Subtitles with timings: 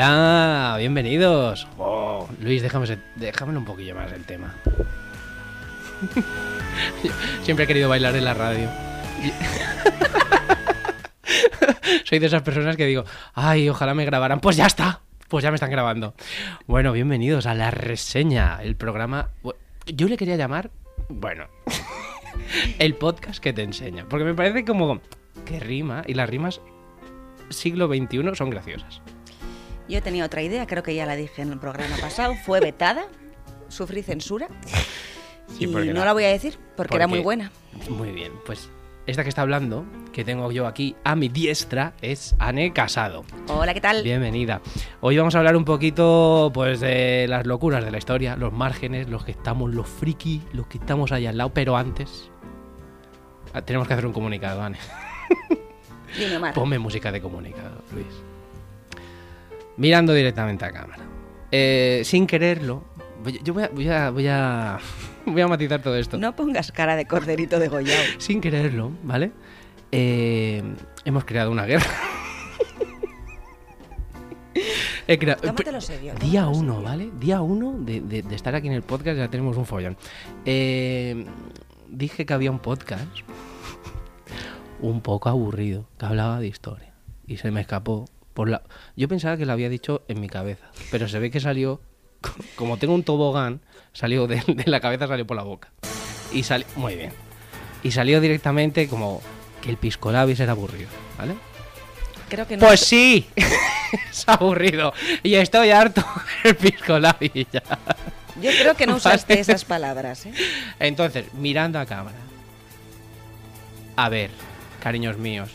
[0.00, 1.66] Hola, bienvenidos.
[1.76, 4.54] Oh, Luis, déjame, déjame un poquillo más el tema.
[7.42, 8.68] Siempre he querido bailar en la radio.
[12.04, 13.02] Soy de esas personas que digo,
[13.34, 14.38] ay, ojalá me grabaran.
[14.38, 16.14] Pues ya está, pues ya me están grabando.
[16.68, 19.30] Bueno, bienvenidos a la reseña, el programa...
[19.84, 20.70] Yo le quería llamar,
[21.08, 21.48] bueno,
[22.78, 24.06] el podcast que te enseña.
[24.08, 25.00] Porque me parece como
[25.44, 26.60] que rima y las rimas
[27.50, 29.02] siglo XXI son graciosas.
[29.88, 33.06] Yo tenía otra idea, creo que ya la dije en el programa pasado, fue vetada,
[33.68, 34.48] sufrí censura
[35.58, 37.50] y no la- voy a decir porque, era muy buena.
[37.88, 38.68] Muy bien, pues
[39.06, 43.24] esta que está hablando, que tengo yo aquí a mi diestra, es Anne Casado.
[43.48, 44.02] Hola, ¿qué tal?
[44.02, 44.60] Bienvenida.
[45.00, 49.08] Hoy vamos a hablar un poquito pues de las locuras de la historia, los márgenes,
[49.08, 52.30] los que estamos, los friki, los que estamos ahí al lado, pero antes
[53.54, 54.78] ah, tenemos que hacer un comunicado, Anne.
[56.54, 58.06] Ponme música de comunicado, Luis.
[59.78, 61.02] Mirando directamente a cámara.
[61.50, 62.84] Eh, sin quererlo,
[63.24, 64.78] voy- yo voy a, voy a, voy a,
[65.26, 66.18] voy a matizar todo esto.
[66.18, 68.02] No pongas cara de corderito degollado.
[68.18, 69.30] Sin quererlo, ¿vale?
[69.92, 70.62] Eh,
[71.06, 71.86] hemos creado una guerra.
[75.06, 76.14] He crea- Tómatelo serio.
[76.20, 76.82] Día tómatelo uno, serio.
[76.88, 77.10] ¿vale?
[77.18, 79.96] Día uno de, de- de estar aquí en el podcast ya tenemos un follón.
[80.44, 81.24] Eh,
[81.88, 83.06] dije que había un podcast
[84.80, 86.92] un poco aburrido, que hablaba de historia.
[87.26, 88.04] Y se me escapó.
[88.38, 88.62] Por la...
[88.94, 91.80] Yo pensaba que lo había dicho en mi cabeza, pero se ve que salió,
[92.54, 93.60] como tengo un tobogán,
[93.92, 95.72] salió de, de la cabeza, salió por la boca.
[96.32, 97.10] Y salió, muy bien.
[97.82, 99.20] Y salió directamente como
[99.60, 100.88] que el pisco labis era aburrido,
[101.18, 101.34] ¿vale?
[102.28, 102.64] Creo que no.
[102.64, 103.26] Pues sí,
[104.08, 104.92] es aburrido.
[105.24, 106.04] Y estoy harto
[106.44, 107.64] del pisco labis ya.
[108.40, 109.40] Yo creo que no usaste Vale.
[109.40, 110.32] esas palabras, ¿eh?
[110.78, 112.18] Entonces, mirando a cámara.
[113.96, 114.30] A ver,
[114.80, 115.50] cariños míos.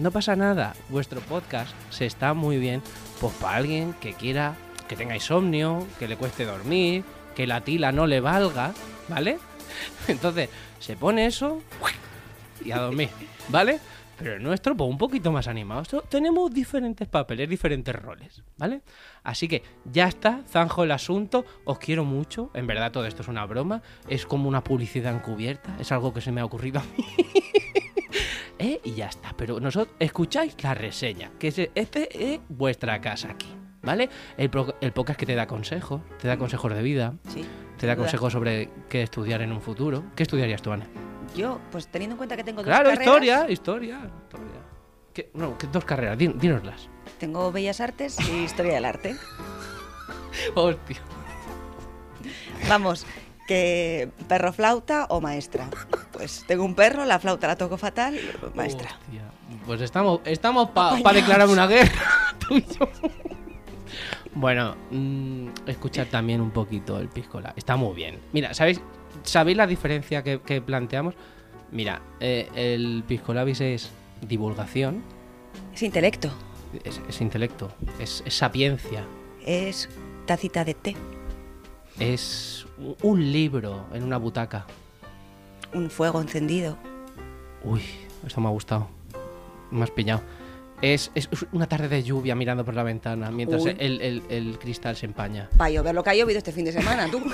[0.00, 0.74] No pasa nada.
[0.88, 2.82] Vuestro podcast se está muy bien.
[3.20, 4.54] Pues para alguien que quiera,
[4.88, 8.72] que tenga insomnio, que le cueste dormir, que la tila no le valga,
[9.08, 9.38] ¿vale?
[10.08, 11.60] Entonces, se pone eso
[12.64, 13.10] y a dormir,
[13.48, 13.78] ¿vale?
[14.18, 15.80] Pero el nuestro, pues un poquito más animado.
[15.82, 18.82] Esto- tenemos diferentes papeles, diferentes roles, ¿vale?
[19.22, 21.44] Así que ya está, zanjo el asunto.
[21.64, 22.50] Os quiero mucho.
[22.54, 23.82] En verdad, todo esto es una broma.
[24.08, 25.74] Es como una publicidad encubierta.
[25.78, 27.04] Es algo que se me ha ocurrido a mí.
[28.60, 28.80] ¿Eh?
[28.84, 29.32] Y ya está.
[29.36, 31.30] Pero nosotros escucháis la reseña.
[31.38, 33.48] Que es- este es vuestra casa aquí.
[33.82, 34.10] ¿Vale?
[34.36, 37.42] El, pro- el podcast que te da consejos, te da consejos de vida, Sí.
[37.78, 40.04] te da consejos sobre qué estudiar en un futuro.
[40.14, 40.86] ¿Qué estudiarías tú, Ana?
[41.34, 44.60] Yo, pues teniendo en cuenta que tengo dos Claro, carreras, historia, historia, historia.
[45.14, 45.30] ¿Qué?
[45.32, 46.90] No, ¿qué dos carreras, Din- dínoslas.
[47.18, 49.16] tengo Bellas Artes y Historia del Arte.
[50.54, 50.98] Hostia.
[52.68, 53.06] Vamos,
[53.50, 55.68] que perro flauta o maestra.
[56.12, 58.16] Pues tengo un perro, la flauta la toco fatal,
[58.54, 58.90] maestra.
[59.00, 59.24] Hostia.
[59.66, 61.90] Pues estamos, estamos para declarar una guerra.
[62.38, 62.88] tú y yo.
[64.34, 67.52] Bueno, mm, escuchad también un poquito el piscola.
[67.56, 68.20] Está muy bien.
[68.32, 68.80] Mira, ¿sabéis,
[69.24, 71.16] ¿sabéis la diferencia que, que planteamos?
[71.72, 73.90] Mira, eh, el piscolabis es
[74.28, 75.02] divulgación,
[75.74, 76.30] Es intelecto,
[76.84, 79.04] es, es intelecto, es, es sapiencia,
[79.44, 79.88] es
[80.26, 80.96] tacita de té,
[82.00, 82.66] es
[83.02, 84.66] un- libro en una butaca.
[85.72, 86.76] un fuego encendido.
[87.62, 87.82] Uy,
[88.26, 88.88] esto me ha gustado.
[89.70, 90.20] Me has pillado.
[90.82, 94.96] Es, es una tarde de lluvia mirando por la ventana mientras el, el- el cristal
[94.96, 95.48] se empaña.
[95.56, 97.20] Para llover lo que ha llovido este fin de semana, tú.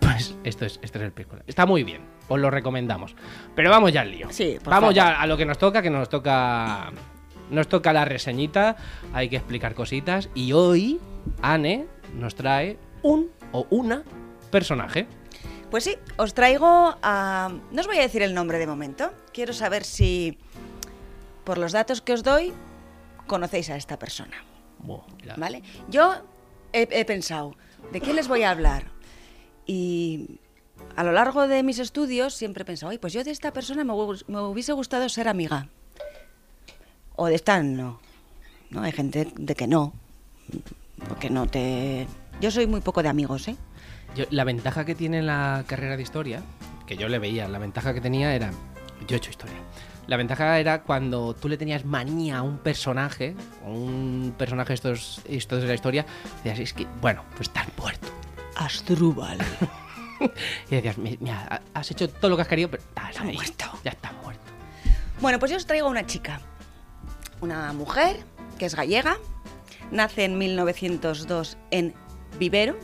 [0.00, 1.42] Pues esto es, esto es el piscola.
[1.46, 3.14] Está muy bien, os lo recomendamos.
[3.54, 4.28] Pero vamos ya al lío.
[4.30, 4.94] Sí, por vamos favor.
[4.94, 6.90] ya a lo que nos toca, que nos toca.
[7.50, 8.76] Nos toca la reseñita,
[9.12, 10.28] hay que explicar cositas.
[10.34, 11.00] Y hoy,
[11.42, 14.04] Anne nos trae un o una
[14.50, 15.06] personaje.
[15.70, 17.50] Pues sí, os traigo a...
[17.70, 19.12] No os voy a decir el nombre de momento.
[19.32, 20.38] Quiero saber si,
[21.44, 22.52] por los datos que os doy,
[23.26, 24.36] conocéis a esta persona.
[24.80, 25.04] Buah.
[25.36, 25.62] ¿Vale?
[25.88, 26.14] Yo
[26.72, 27.54] he, he pensado,
[27.92, 28.90] ¿de qué les voy a hablar?
[29.66, 30.40] Y
[30.96, 33.84] a lo largo de mis estudios siempre he pensado, "Ay, pues yo de esta persona
[33.84, 33.92] me,
[34.26, 35.68] me hubiese gustado ser amiga.
[37.14, 38.00] O de esta no.
[38.70, 38.82] ¿no?
[38.82, 39.92] Hay gente de que no.
[41.08, 42.06] Porque no te
[42.40, 43.56] Yo soy muy poco de amigos, ¿eh?
[44.16, 46.42] Yo- la ventaja que tiene la carrera de historia,
[46.86, 48.50] que yo le veía, la ventaja que tenía era.
[49.06, 49.56] Yo he hecho historia.
[50.06, 55.20] La ventaja era cuando tú le tenías manía a un personaje, un personaje de estos,
[55.28, 56.04] estos de la historia,
[56.42, 58.08] decías, es que, bueno, pues estás muerto.
[58.56, 59.38] Asdrúbal.
[60.70, 63.32] Y decías, "Mi- mira, ha- has hecho todo lo que has querido, pero estás ahí,
[63.34, 63.64] muerto.
[63.82, 64.42] Ya estás muerto.
[65.22, 66.40] Bueno, pues yo os traigo una chica.
[67.40, 68.18] Una mujer
[68.58, 69.16] que es gallega.
[69.90, 71.94] Nace en 1902 en
[72.38, 72.76] Vivero.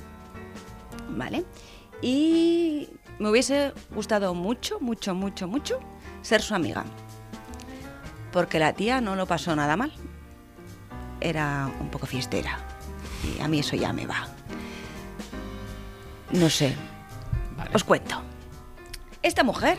[1.11, 1.45] ¿Vale?
[2.03, 2.89] Y
[3.19, 5.81] me hubiese gustado mucho, mucho, mucho, mucho
[6.23, 6.85] ser su amiga.
[8.33, 9.93] Porque la tía no lo pasó nada mal.
[11.21, 12.59] Era un poco fiestera.
[13.25, 14.29] Y a mí eso ya me va.
[16.33, 16.75] No sé,
[17.57, 17.71] Vale.
[17.73, 18.21] os cuento.
[19.23, 19.79] Esta mujer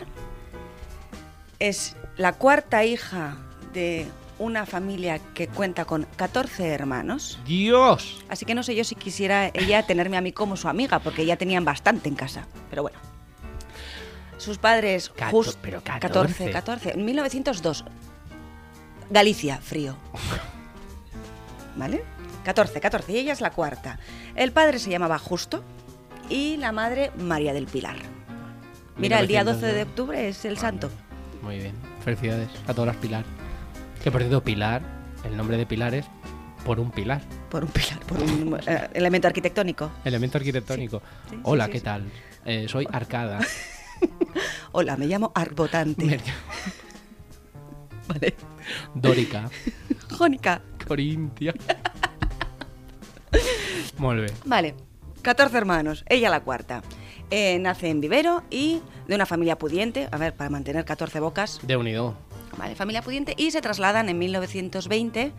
[1.59, 3.38] es la cuarta hija
[3.73, 4.07] de
[4.39, 7.39] una familia que cuenta con 14 hermanos.
[7.45, 8.23] ¡Dios!
[8.29, 11.25] Así que no sé yo si quisiera ella tenerme a mí como su amiga, porque
[11.25, 12.45] ya tenían bastante en casa.
[12.69, 12.97] Pero bueno.
[14.37, 15.57] Sus padres, Cato- justo.
[15.61, 16.51] pero 14, 14.
[16.51, 16.91] 14.
[16.93, 17.85] En 1902.
[19.09, 19.95] Galicia, frío.
[21.75, 22.03] ¿Vale?
[22.45, 23.11] 14, 14.
[23.11, 23.99] Y ella es la cuarta.
[24.35, 25.63] El padre se llamaba Justo
[26.29, 27.97] y la madre María del Pilar.
[28.97, 29.89] Mira, el día 12 de 1902.
[29.89, 30.89] octubre es el santo.
[31.41, 31.73] Muy bien.
[32.03, 33.23] Felicidades a todas las Pilar.
[34.07, 34.81] Que por cierto, Pilar,
[35.25, 36.06] el nombre de Pilar es
[36.63, 37.21] por un pilar.
[37.50, 39.92] Por un pilar, por un eh, elemento arquitectónico.
[40.06, 41.01] Elemento arquitectónico.
[41.30, 42.04] Sí, sí, Hola, sí, ¿qué tal?
[42.45, 43.39] Eh, soy Arcada.
[44.71, 46.06] Hola, me llamo Arbotante.
[46.06, 46.21] Mer-
[48.07, 48.33] Vale.
[48.95, 49.50] Dórica.
[50.18, 50.62] Jónica.
[50.88, 51.54] Corintia.
[53.98, 54.33] Molt bé.
[54.45, 54.74] Vale,
[55.21, 56.81] 14 hermanos, ella la cuarta.
[57.30, 61.59] Eh, nace en Vivero y de una familia pudiente, a ver, para mantener 14 bocas,
[61.62, 62.15] de unido.
[62.57, 65.33] Vale, familia pudiente, y se trasladan en 1920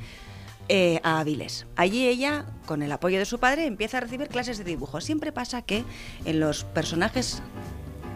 [0.69, 1.67] eh, a Avilés.
[1.77, 5.01] Allí ella, con el apoyo de su padre, empieza a recibir clases de dibujo.
[5.01, 5.85] Siempre pasa que
[6.25, 7.43] en los personajes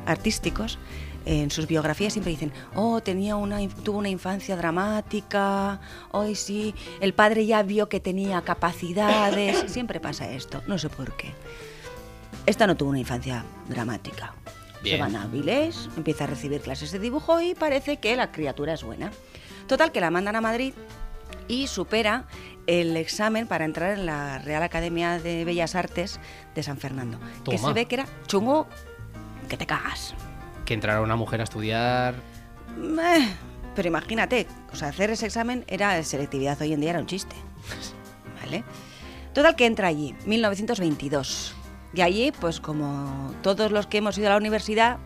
[0.06, 0.78] artísticos,
[1.24, 7.14] en sus biografías siempre dicen, oh, tenía una, tuvo una infancia dramática, hoy sí, el
[7.14, 9.64] padre ya vio que tenía capacidades.
[9.72, 11.32] Siempre pasa esto, no sé por qué.
[12.44, 14.34] Esta no tuvo una infancia dramática.
[14.82, 14.96] Bien.
[14.96, 18.74] Se van a Avilés, empieza a recibir clases de dibujo y parece que la criatura
[18.74, 19.12] es buena.
[19.66, 20.74] Total, que la mandan a Madrid
[21.48, 22.26] y supera
[22.66, 26.20] el examen para entrar en la Real Academia de Bellas Artes
[26.54, 27.18] de San Fernando.
[27.44, 28.66] Que se ve que era chungo
[29.48, 30.14] que te cagas.
[30.64, 32.14] Que entrara una mujer a estudiar.
[32.76, 33.28] Meh,
[33.74, 37.36] Pero imagínate, o sea, hacer ese examen era selectividad hoy en día era un chiste.
[38.42, 38.64] ¿Vale?
[39.32, 41.54] Total que entra allí, 1922.
[41.94, 44.98] Y allí, pues como todos los que hemos ido a la universidad,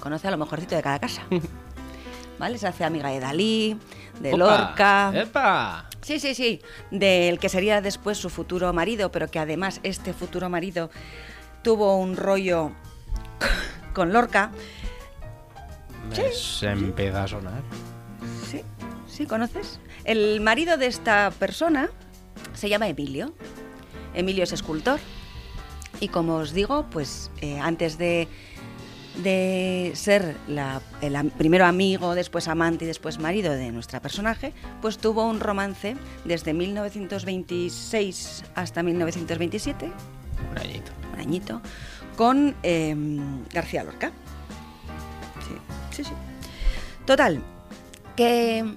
[0.00, 1.22] conoce a lo mejorcito de cada casa.
[2.38, 2.56] ¿Vale?
[2.56, 3.78] Se hace amiga de Dalí,
[4.18, 4.38] de ¡Opa!
[4.38, 5.12] Lorca.
[5.14, 5.90] ¡Epa!
[6.00, 6.62] Sí, sí, sí.
[6.90, 10.90] Del que sería después su futuro marido, pero que además este futuro marido
[11.62, 12.72] tuvo un rollo
[13.92, 14.50] con Lorca.
[16.08, 17.62] Me se empieza a sonar.
[18.50, 18.62] Sí,
[19.06, 19.78] sí, ¿conoces?
[20.04, 21.90] El marido de esta persona
[22.54, 23.34] se llama Emilio.
[24.14, 24.98] Emilio es escultor.
[26.00, 28.26] Y como os digo, pues eh, antes de,
[29.22, 34.96] de ser la- el primero amigo, después amante y después marido de nuestra personaje, pues
[34.98, 39.92] tuvo un romance desde 1926 hasta 1927,
[40.50, 40.92] Un añito.
[41.12, 41.60] un añito,
[42.16, 42.96] con eh,
[43.52, 44.10] García Lorca.
[45.46, 45.54] Sí,
[45.96, 46.12] sí, sí.
[47.04, 47.42] Total,
[48.16, 48.74] que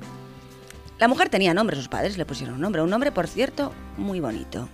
[1.00, 4.20] la mujer tenía nombre, sus padres le pusieron un nombre, un nombre, por cierto, muy
[4.20, 4.68] bonito.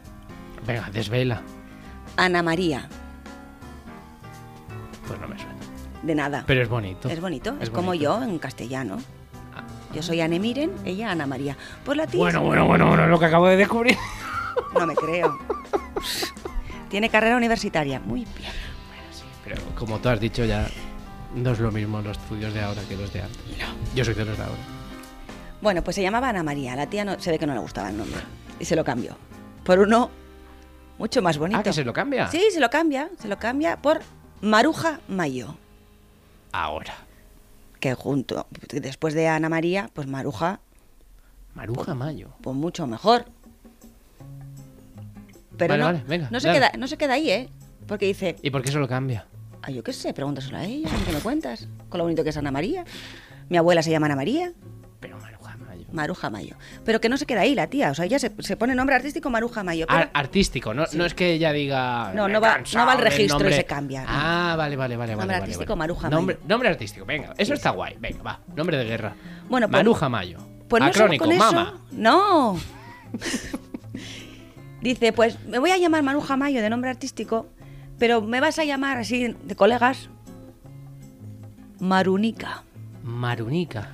[0.66, 1.42] Venga, desvela.
[2.20, 2.90] Ana María,
[5.08, 5.56] Pues no me suena.
[6.04, 6.44] de nada.
[6.46, 7.08] Pero es bonito.
[7.08, 8.04] es bonito, es, es como bonito.
[8.04, 8.98] yo en castellano.
[9.56, 9.64] Ah.
[9.94, 11.56] Yo soy Anne Miren, ella Ana María.
[11.86, 13.96] Pues la tía Bueno, bueno, bueno, bueno, lo que acabo de descubrir.
[14.78, 15.40] no me creo.
[16.90, 18.52] Tiene carrera universitaria, muy bien.
[19.46, 20.68] Pero como tú has dicho ya,
[21.36, 23.40] no es lo mismo los estudios de ahora que los de antes.
[23.96, 24.58] Yo soy de los de ahora.
[25.62, 26.76] Bueno, pues se llamaba Ana María.
[26.76, 28.20] La tía no, se ve que no le gustaba el nombre
[28.60, 29.16] y se lo cambió
[29.64, 30.10] por uno
[31.00, 31.60] mucho más bonito.
[31.60, 32.28] Ah, que se lo cambia.
[32.28, 34.02] Sí, se lo cambia, se lo cambia por
[34.42, 35.56] Maruja Mayo,
[36.52, 36.94] Ahora.
[37.80, 40.60] que junto después de Ana María, pues Maruja,
[41.56, 42.30] Maruja Mayo.
[42.42, 43.26] pues mucho mejor.
[45.58, 47.50] Pero Vale, no, vale, venga, no se queda, no se queda ahí, ¿eh?
[47.88, 49.26] Porque dice, ¿Y por qué se lo cambia?
[49.62, 51.68] ah, yo qué sé, pregúntaselo a ella, ¿qué me cuentas?
[51.90, 52.86] Con lo bonito que es Ana María.
[53.50, 54.54] Mi abuela se llama Ana María,
[55.02, 55.18] Pero
[55.92, 56.56] Maruja Mayo.
[56.86, 58.96] Pero que no se queda ahí la tía, o sea, ella se, se pone nombre
[58.96, 59.86] artístico Maruja Mayo.
[59.88, 62.12] pero- Ar- artístico, no, no es que ella diga.
[62.14, 63.56] No, "Me no va- no va al registro y nombre".
[63.56, 64.08] se cambia, no.
[64.10, 65.14] Ah, vale, vale, vale.
[65.14, 65.80] Nombre vale, artístico, vale.
[65.80, 66.48] Maruja nombre, Mayo.
[66.48, 67.34] nombre artístico, venga.
[67.38, 67.96] Eso está guay.
[68.00, 68.40] Venga, va.
[68.56, 69.16] Nombre de guerra.
[69.50, 70.38] Bueno, pues- Maruja Mayo.
[70.68, 71.82] Pues no Acrónico, eso- mama.
[71.92, 72.60] No.
[74.82, 77.48] Dice, pues me voy a llamar Maruja Mayo de nombre artístico,
[77.98, 80.10] pero me vas a llamar así de colegas
[81.80, 82.64] Marunica.
[83.04, 83.90] Marunica.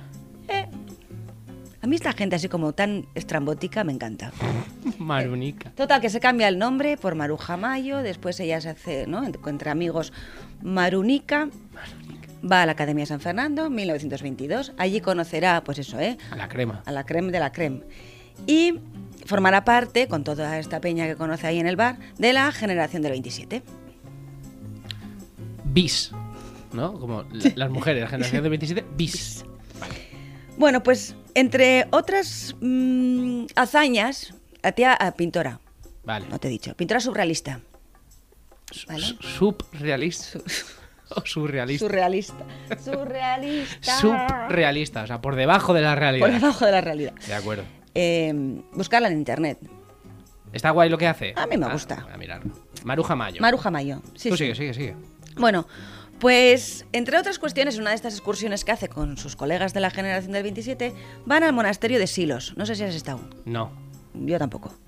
[1.86, 4.32] A mí esta gente así como tan estrambótica me encanta.
[4.98, 5.70] Marunica.
[5.70, 9.22] Total, que se cambia el nombre por Maruja Mayo, después ella se hace, ¿no?
[9.24, 10.12] Entre amigos,
[10.62, 11.48] Marunica.
[12.44, 14.72] Va a la Academia San Fernando, 1922.
[14.78, 16.18] Allí conocerá, pues eso, ¿eh?
[16.32, 16.82] A la crema.
[16.86, 17.82] A la creme de la creme.
[18.48, 18.80] Y
[19.24, 23.02] formará parte, con toda esta peña que conoce ahí en el bar, de la generación
[23.02, 23.62] del 27.
[25.66, 26.10] Bis.
[26.72, 26.94] ¿No?
[26.98, 29.44] Como la- las mujeres, la generación de 27, bis.
[30.58, 35.60] Bueno, pues entre otras mm, hazañas, la tía ah, pintora,
[36.04, 36.26] Vale.
[36.28, 37.60] no te he dicho, pintora surrealista.
[38.88, 39.04] ¿Vale?
[39.06, 40.38] Su- Subrealista.
[41.08, 41.86] O surrealista.
[41.86, 42.34] Surrealista.
[42.84, 44.00] Surrealista.
[44.00, 46.26] Subrealista, o sea, por debajo de la realidad.
[46.26, 47.12] Por debajo de la realidad.
[47.28, 47.62] De acuerdo.
[47.94, 48.34] Eh,
[48.72, 49.56] buscarla en internet.
[50.52, 51.32] ¿Está guay lo que hace?
[51.36, 52.00] A mí me Ah, gusta.
[52.02, 52.52] voy a mirarlo.
[52.82, 53.40] Maruja Mayo.
[53.40, 54.02] Maruja Mayo.
[54.16, 54.44] Sí, Tú sí.
[54.46, 54.96] sigue, sigue, sigue.
[55.36, 55.68] Bueno,
[56.18, 59.80] pues entre otras cuestiones, en una de estas excursiones que hace con sus colegas de
[59.80, 60.92] la generación del 27,
[61.24, 62.54] van al monasterio de Silos.
[62.56, 63.20] No sé si has estado.
[63.44, 63.70] No.
[64.14, 64.72] Yo tampoco.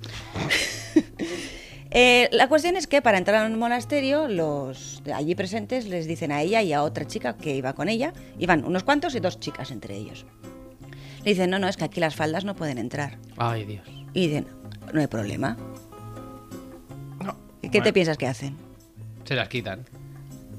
[1.90, 6.32] Eh, la cuestión es que para entrar en un monasterio, los allí presentes les dicen
[6.32, 9.40] a ella y a otra chica que iba con ella, iban unos cuantos y dos
[9.40, 10.26] chicas entre ellos.
[11.24, 13.18] Le dicen, no, no, es que aquí las faldas no pueden entrar.
[13.38, 13.88] Ay, Dios.
[14.12, 14.46] Y dicen,
[14.92, 15.56] no hay problema.
[17.24, 17.38] No.
[17.62, 18.56] ¿Y qué te piensas que hacen?
[19.24, 19.86] Se las quitan.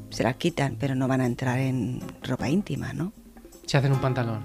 [0.10, 3.14] Se las quitan, pero no van a entrar en ropa íntima, ¿no?
[3.66, 4.42] Se hacen un pantalón.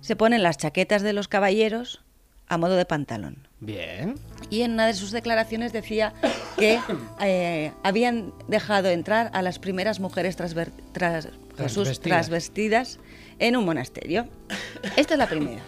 [0.00, 2.02] Se ponen las chaquetas de los caballeros
[2.50, 3.48] a modo de pantalón.
[3.60, 4.16] Bien.
[4.50, 6.12] Y en una de sus declaraciones decía
[6.58, 6.80] que
[7.20, 10.70] eh, habían dejado entrar a las primeras mujeres Jesús
[11.54, 12.00] Transvestidas.
[12.00, 12.98] transvestidas
[13.38, 14.26] en un monasterio.
[14.96, 15.62] Esta es la primera.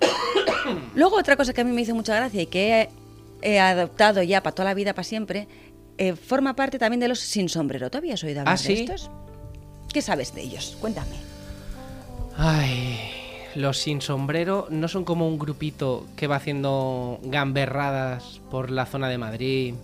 [0.94, 2.90] Luego otra cosa que a mí me hizo mucha gracia y que he,
[3.42, 5.46] he adoptado ya para toda la vida, para siempre,
[5.98, 7.90] eh, forma parte también de los sin sombrero.
[7.90, 8.74] ¿Tú habías oído hablar ¿Ah, sí?
[8.74, 9.10] de estos?
[9.92, 10.76] ¿Qué sabes de ellos?
[10.80, 11.16] Cuéntame.
[12.36, 12.98] Ay,
[13.54, 19.08] los sin sombrero no son como un grupito que va haciendo gamberradas por la zona
[19.08, 19.74] de Madrid.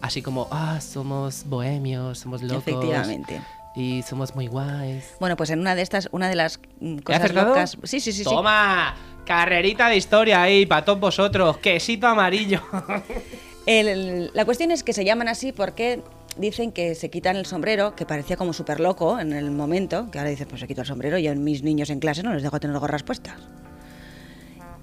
[0.00, 2.66] Así como, ah, somos bohemios, somos locos.
[2.66, 3.40] Efectivamente.
[3.76, 5.14] Y somos muy guays.
[5.20, 7.78] Bueno, pues en una de estas, una de las mm, ¿He cosas locas.
[7.84, 8.24] Sí, sí, sí, sí.
[8.24, 8.94] Toma,
[9.24, 11.58] carrerita de historia ahí para todos vosotros.
[11.58, 12.62] Quesito amarillo.
[13.66, 16.02] El- la cuestión es que se llaman así porque
[16.36, 20.18] dicen que se quitan el sombrero, que parecía como súper loco en el momento, que
[20.18, 22.42] ahora dicen, pues se quito el sombrero, yo en mis niños en clase no les
[22.42, 23.34] dejo tener gorras puestas.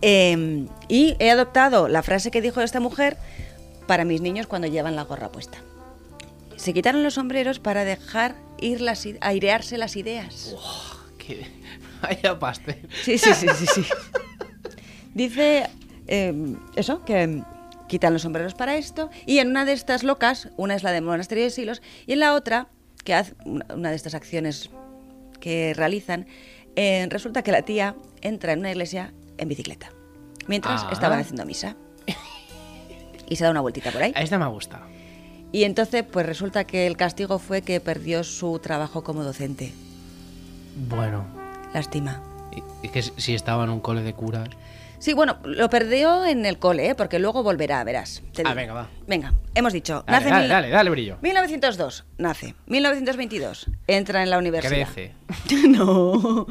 [0.02, 3.18] Eh, y he adoptado la frase que dijo esta mujer
[3.88, 5.58] para mis niños cuando llevan la gorra puesta.
[6.56, 10.56] Se quitaron los sombreros para dejar ir las, airearse las ideas.
[11.18, 11.48] Que-
[12.02, 12.88] Vaya pastel.
[13.04, 13.86] Sí, sí, sí, sí, sí.
[15.14, 15.70] Dice
[16.08, 17.42] eh, eso, que
[17.90, 19.10] quitan los sombreros para esto.
[19.26, 22.20] Y en una de estas locas, una es la del monasterio de Silos, y en
[22.20, 22.70] la otra,
[23.04, 24.70] que hace una de estas acciones
[25.42, 26.28] que realizan,
[26.78, 29.92] eh, resulta que la tía entra en una iglesia en bicicleta,
[30.48, 30.90] mientras Ah.
[30.94, 31.76] estaban haciendo misa.
[33.28, 34.12] Y se da una vueltita por ahí.
[34.16, 34.86] A esta me ha gustado.
[35.52, 39.72] Y entonces, pues resulta que el castigo fue que perdió su trabajo como docente.
[40.90, 41.26] Bueno,
[41.74, 42.22] Lástima.
[42.56, 44.50] y- y que si estaba en un cole de curas.
[45.00, 46.96] Sí, bueno, lo perdió en el cole, ¿eh?
[46.96, 48.22] porque luego volverá, verás.
[48.34, 48.56] te Ah, digo.
[48.56, 48.88] venga, va.
[49.08, 50.04] Venga, hemos dicho.
[50.06, 51.18] Dale, nace dale, mil- dale, dale, brillo.
[51.22, 52.54] 1902, nace.
[52.68, 54.88] 1922, entra en la universidad.
[54.94, 55.16] Crece.
[55.70, 56.48] no.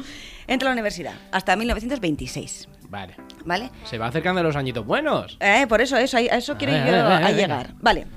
[0.47, 1.13] Entra a la universidad.
[1.31, 3.15] Hasta 1926, Vale.
[3.45, 3.69] ¿vale?
[3.83, 5.37] Se va acercando a los añitos buenos.
[5.41, 7.31] Eh, por eso, eso, a eso quiero yo a venga.
[7.31, 7.75] llegar.
[7.79, 8.07] Vale.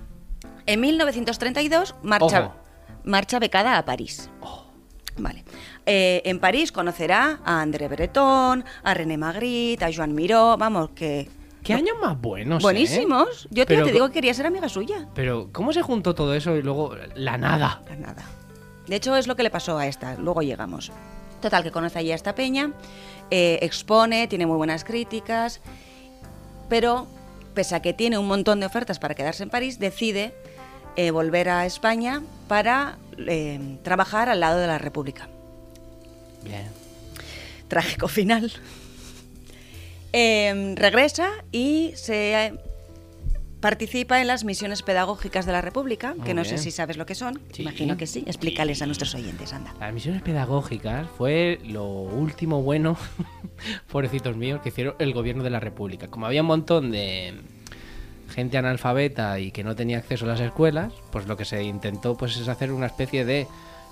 [0.65, 2.55] En 1932 marcha, Ojo.
[3.05, 4.31] marcha becada a París.
[4.41, 4.65] Oh.
[5.19, 5.45] Vale.
[5.87, 11.29] Eh, en París conocerá a André Breton, a René Magritte, a Joan Miró, vamos, que...
[11.62, 12.62] ¿Qué años más buenos?
[12.62, 13.45] Buenísimos.
[13.47, 13.49] eh?
[13.51, 15.07] Yo te, digo que quería ser amiga suya.
[15.15, 17.83] Pero, ¿cómo se juntó todo eso y luego la nada?
[17.87, 18.25] Pues nada.
[18.89, 20.17] De hecho, es lo que le pasó a esta.
[20.17, 20.91] Luego llegamos.
[21.41, 22.73] Total, que conoce allí a esta peña,
[23.31, 25.61] eh, expone, tiene muy buenas críticas,
[26.69, 27.07] pero
[27.55, 30.35] pese a que tiene un montón de ofertas para quedarse en París, decide
[30.97, 32.99] eh, volver a España para
[33.83, 35.29] trabajar al lado de la República.
[36.45, 36.67] Bien.
[37.69, 38.53] Trágico final.
[40.13, 42.55] Eh, regresa y se eh,
[43.61, 47.15] participa en las misiones pedagógicas de la República, que no sé si sabes lo que
[47.15, 47.41] son.
[47.53, 47.63] Sí.
[47.63, 48.25] Imagino que sí.
[48.27, 49.73] Explícales a nuestros oyentes, anda.
[49.81, 52.99] Las misiones pedagógicas fue lo último bueno,
[53.91, 56.09] pobrecitos míos, que hicieron el gobierno de la República.
[56.09, 57.35] Como había un montón de
[58.35, 62.17] gente analfabeta y que no tenía acceso a las escuelas, pues lo que se intentó
[62.17, 63.47] pues es hacer una especie de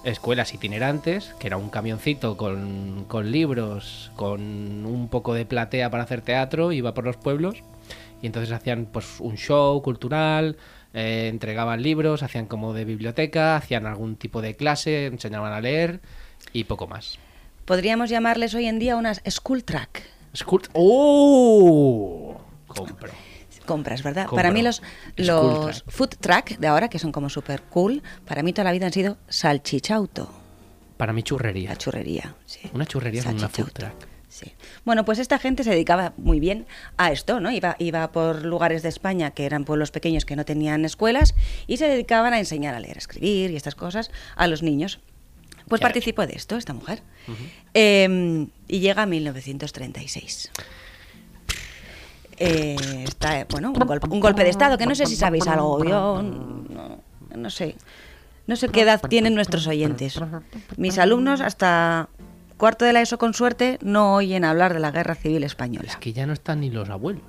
[0.05, 4.41] escuelas itinerantes, que era un camioncito con, con libros, con
[4.87, 7.63] un poco de platea para hacer teatro, iba por los pueblos
[8.23, 10.57] Y entonces hacían pues un show cultural,
[10.95, 16.01] eh, entregaban libros, hacían como de biblioteca, hacían algún tipo de clase, enseñaban a leer
[16.53, 17.19] y poco más.
[17.65, 20.03] Podríamos llamarles hoy en día unas school track.
[20.35, 20.63] School...
[20.73, 22.41] ¡Oh!
[22.67, 23.13] Compro.
[23.67, 24.25] Compras, ¿verdad?
[24.27, 24.37] Compro.
[24.37, 24.83] Para mí los,
[25.17, 25.91] los track.
[25.91, 28.93] food track de ahora, que son como súper cool, para mí toda la vida han
[28.93, 30.31] sido salchichauto,
[30.97, 31.71] Para mí churrería.
[31.71, 32.35] la churrería.
[32.47, 32.61] sí.
[32.73, 33.71] Una churrería con una food.
[34.29, 34.53] Sí.
[34.85, 37.51] Bueno, pues esta gente se dedicaba muy bien a esto, ¿no?
[37.51, 41.35] Iba, iba por lugares de España que eran pueblos pequeños que no tenían escuelas
[41.67, 45.01] y se dedicaban a enseñar a leer, a escribir y estas cosas a los niños.
[45.69, 47.03] Pues participó de esto esta mujer.
[47.75, 50.51] Eh, y llega a 1936.
[52.43, 55.85] Eh, está, bueno, un golpe, un golpe de Estado, que no sé si sabéis algo.
[55.85, 56.99] Yo no,
[57.37, 57.77] no sé.
[58.47, 60.19] No sé qué edad tienen nuestros oyentes.
[60.79, 62.09] Mis alumnos, hasta
[62.57, 65.87] cuarto de la ESO con suerte, no oyen hablar de la Guerra Civil Española.
[65.87, 67.23] Es que ya no están ni los abuelos.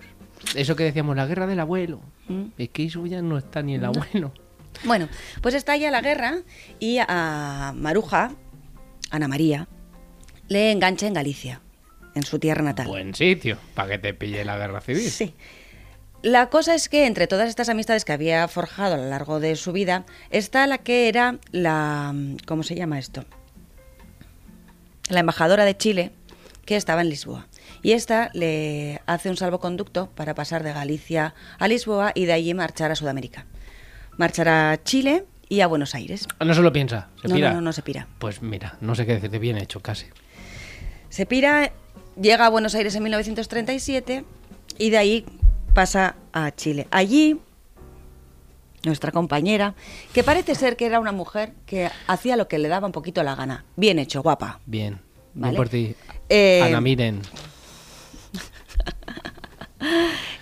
[0.56, 2.00] Eso que decíamos, la guerra del abuelo.
[2.30, 2.46] Mm.
[2.58, 4.32] Es que eso ya no está ni el abuelo.
[4.86, 5.10] Bueno,
[5.42, 6.38] pues estalla la guerra
[6.80, 8.32] y a Maruja,
[9.10, 9.68] Ana María,
[10.48, 11.62] le engancha en Galicia,
[12.16, 12.88] en su tierra natal.
[12.88, 15.10] Buen sitio para que te pille la guerra civil.
[15.10, 15.34] Sí.
[16.24, 19.56] La cosa es que entre todas estas amistades que había forjado a lo largo de
[19.56, 22.14] su vida, está la que era la...
[22.46, 23.26] ¿Cómo se llama esto?
[25.10, 26.12] La embajadora de Chile,
[26.66, 27.48] que estaba en Lisboa.
[27.82, 32.54] Y esta le hace un salvoconducto para pasar de Galicia a Lisboa y de allí
[32.54, 33.48] marchar a Sudamérica.
[34.18, 36.28] Marchar a Chile y a Buenos Aires.
[36.40, 37.50] No se lo piensa, se No, pira.
[37.50, 38.08] no, no, no se pira.
[38.20, 40.06] Pues mira, no sé qué decirte, bien hecho, casi.
[41.10, 41.74] Se pira,
[42.20, 44.24] llega a Buenos Aires en 1937
[44.78, 45.26] y de ahí
[45.74, 46.88] pasa a Chile.
[46.92, 47.40] Allí,
[48.84, 49.76] nuestra compañera,
[50.14, 53.22] que parece ser que era una mujer que hacía lo que le daba un poquito
[53.24, 53.66] la gana.
[53.76, 54.60] Bien hecho, guapa.
[54.66, 55.02] Bien, bien
[55.34, 55.58] Vale.
[55.58, 55.96] por ti.
[56.30, 57.22] Eh, Ana Miren.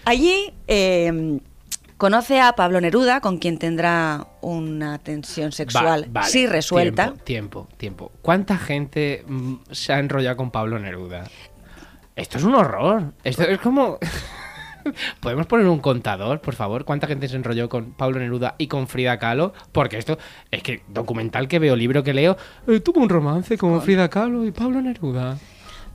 [0.06, 1.40] Allí eh,
[1.98, 7.14] conoce a Pablo Neruda, con quien tendrá una tensión sexual Va- vale, sí resuelta.
[7.24, 8.12] Tiempo, tiempo, tiempo.
[8.22, 11.30] ¿Cuánta gente mm, se ha enrollado con Pablo Neruda?
[12.20, 13.14] Esto es un horror.
[13.24, 13.98] Esto es como...
[15.20, 16.84] ¿Podemos poner un contador, por favor?
[16.86, 19.54] ¿Cuánta gente se enrolló con Pablo Neruda y con Frida Kahlo?
[19.72, 20.18] Porque esto
[20.52, 24.46] es que documental que veo, libro que leo, eh, tuvo un romance con Frida Kahlo
[24.46, 25.38] y Pablo Neruda.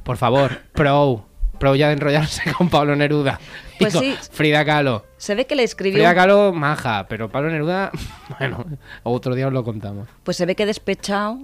[0.05, 1.25] Por favor, pro,
[1.59, 3.41] pro ya de enrollarse con Pablo Neruda.
[3.77, 4.15] y Pues con sí.
[4.31, 5.05] Frida Kahlo.
[5.17, 5.97] Se ve que le escribió...
[5.99, 7.91] Frida Kahlo, maja, pero Pablo Neruda,
[8.39, 8.65] bueno,
[9.03, 10.09] otro día os lo contamos.
[10.23, 11.39] Pues se ve que despechado,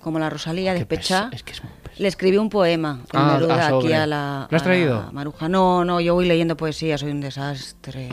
[0.00, 1.72] como la Rosalía, pesa- es que es muy.
[1.98, 5.10] Le escribí un poema Ah, Neruda ah, aquí a la, ¿Lo has a?
[5.12, 5.48] Maruja.
[5.48, 8.08] No, no, yo voy leyendo poesía, soy un desastre.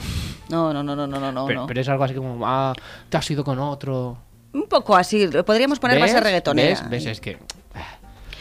[0.49, 1.45] No, no, no, no, no, no, no.
[1.45, 1.67] pero, no.
[1.67, 2.73] pero es algo así como, ah,
[3.09, 4.17] te has ido con otro.
[4.53, 6.23] Un poco así, podríamos poner base ¿Ves?
[6.23, 6.69] reggaetonera.
[6.69, 6.89] ¿Ves?
[6.89, 7.05] ¿Ves?
[7.05, 7.37] Es que...
[7.75, 7.97] ah,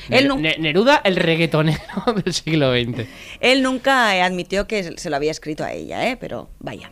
[0.08, 1.80] Él Neruda, el reggaetonero
[2.24, 3.06] del siglo XX.
[3.40, 6.16] Él nunca admitió que se lo había escrito a ella, ¿eh?
[6.16, 6.90] pero vaya.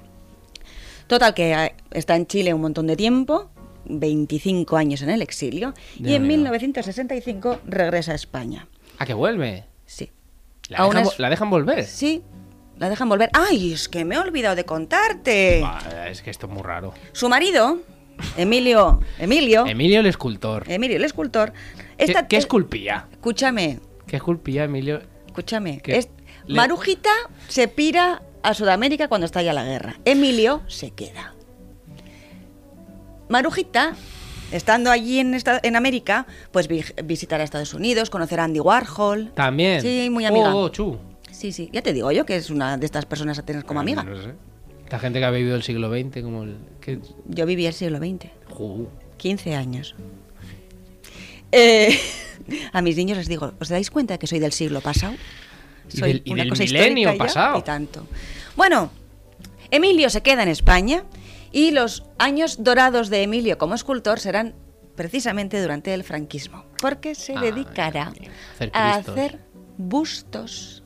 [1.07, 3.51] Total, que eh, está en Chile un montón de tiempo,
[3.89, 6.29] 25 años en el exilio, y en veo.
[6.39, 8.69] 1965 regresa a España.
[8.99, 9.65] ¿A que vuelve?
[9.87, 10.11] Sí.
[10.69, 11.85] ¿La, Aún dejan, es- vo- la dejan volver?
[11.85, 12.23] Sí,
[12.79, 13.31] la dejan volver.
[13.33, 15.61] ¡Ay, es que me he olvidado de contarte!
[15.63, 16.93] Bah, es que esto es muy raro.
[17.13, 17.79] Su marido,
[18.37, 20.65] Emilio, Emilio, Emilio el escultor.
[20.69, 21.53] Emilio el escultor,
[21.97, 23.07] ¿Qué, esta- qué esculpía?
[23.13, 25.03] Escúchame, ¿Qué esculpía Emilio?
[25.27, 25.81] escúchame.
[25.81, 25.99] ¿Qué?
[25.99, 26.09] es-
[26.47, 27.11] Le- Marujita
[27.49, 29.97] se pira a Sudamérica cuando estalla la guerra.
[30.05, 31.35] Emilio se queda.
[33.29, 33.95] Marujita,
[34.53, 39.33] estando allí en, esta- en América, pues vi- visitará Estados Unidos, conocerá a Andy Warhol.
[39.35, 39.81] También.
[39.81, 40.55] Sí, muy amiga.
[40.55, 40.99] Oh, chu.
[41.31, 43.81] Sí, sí, ya te digo yo que es una de estas personas a tener como
[43.81, 44.03] amiga.
[44.05, 44.35] No sé.
[44.85, 46.57] Esta gente que ha vivido el siglo XX, como el.
[47.27, 48.31] Yo viví el siglo XX.
[48.51, 48.89] Ju.
[49.17, 49.95] 15 años.
[51.53, 51.99] Eh,
[52.73, 55.15] a mis niños les digo, ¿os dais cuenta de que soy del siglo pasado?
[55.93, 57.59] Y del- y del milenio ya, pasado.
[57.59, 58.07] Y tanto.
[58.57, 58.91] Bueno,
[59.71, 61.05] Emilio se queda en España
[61.57, 64.55] y los años dorados de Emilio como escultor serán
[64.95, 68.13] precisamente durante el franquismo, porque se Ah, dedicará.
[68.57, 69.39] Hacer a hacer
[69.79, 70.83] bustos